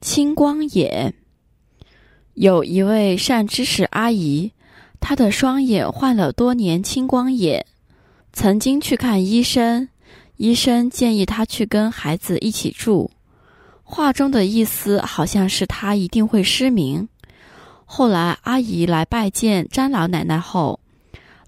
[0.00, 1.12] 青光眼。
[2.34, 4.52] 有一位善知识阿姨，
[5.00, 7.66] 她的双眼患了多年青光眼，
[8.32, 9.88] 曾经去看医生，
[10.36, 13.10] 医生建议她去跟孩子一起住。
[13.82, 17.08] 话中的意思好像是她一定会失明。
[17.84, 20.78] 后来阿姨来拜见詹老奶奶后，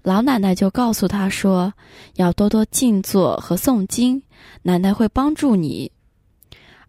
[0.03, 1.73] 老奶奶就告诉她说
[2.17, 4.21] ：“要多多静坐和诵经，
[4.63, 5.89] 奶奶会帮助你。”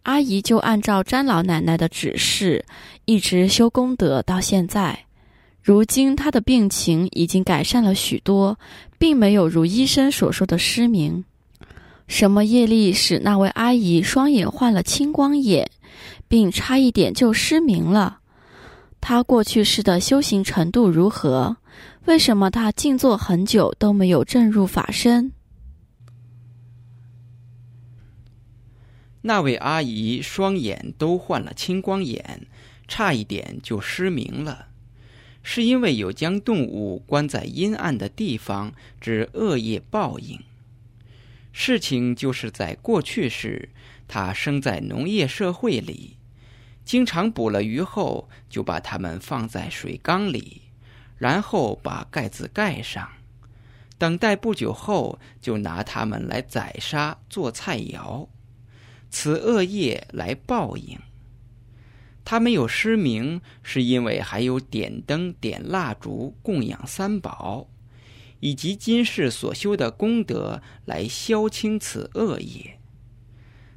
[0.03, 2.65] 阿姨就按照詹老奶奶的指示，
[3.05, 4.99] 一直修功德到现在。
[5.63, 8.59] 如今她的病情已经改善了许多，
[8.99, 11.25] 并没有如医生所说的失明。
[12.09, 15.71] 什么业力使那位阿姨双眼患了青光眼，
[16.27, 18.19] 并差一点就失明了？
[19.01, 21.57] 她过去世的修行程度如何？
[22.07, 25.31] 为什么她静坐很久都没有证入法身？
[29.23, 32.47] 那位阿姨双眼都患了青光眼，
[32.87, 34.69] 差一点就失明了，
[35.43, 40.41] 是因为有将动物关在阴暗的地方之恶业报应。
[41.53, 43.69] 事情就是在过去时，
[44.09, 46.17] 她生在农业社会里，
[46.85, 50.63] 经常捕了鱼后，就把它们放在水缸里，
[51.17, 53.09] 然后把盖子盖上，
[53.99, 58.27] 等待不久后，就拿它们来宰杀做菜肴。
[59.13, 60.99] 此恶业来报应。
[62.25, 67.69] 他没有失明，是因为还有点灯、点蜡烛供养三宝，
[68.41, 72.79] 以及今世所修的功德来消清此恶业。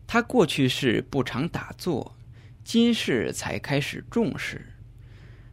[0.08, 2.16] 他过去世不常打坐，
[2.64, 4.74] 今世才开始重视。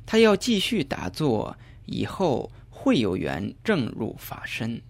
[0.07, 4.81] 他要继续打坐，以后会有缘正入法身。